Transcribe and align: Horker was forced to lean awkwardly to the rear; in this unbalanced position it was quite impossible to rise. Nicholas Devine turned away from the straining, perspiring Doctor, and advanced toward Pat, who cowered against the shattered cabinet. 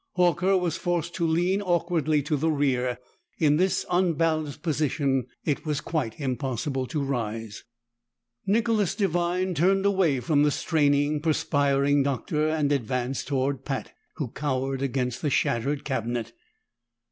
Horker 0.17 0.59
was 0.59 0.77
forced 0.77 1.13
to 1.13 1.27
lean 1.27 1.61
awkwardly 1.61 2.23
to 2.23 2.35
the 2.35 2.49
rear; 2.49 2.97
in 3.37 3.57
this 3.57 3.85
unbalanced 3.91 4.63
position 4.63 5.27
it 5.45 5.63
was 5.63 5.79
quite 5.79 6.19
impossible 6.19 6.87
to 6.87 7.03
rise. 7.03 7.63
Nicholas 8.47 8.95
Devine 8.95 9.53
turned 9.53 9.85
away 9.85 10.19
from 10.19 10.41
the 10.41 10.49
straining, 10.49 11.19
perspiring 11.21 12.01
Doctor, 12.01 12.49
and 12.49 12.71
advanced 12.71 13.27
toward 13.27 13.63
Pat, 13.63 13.93
who 14.15 14.29
cowered 14.29 14.81
against 14.81 15.21
the 15.21 15.29
shattered 15.29 15.85
cabinet. 15.85 16.33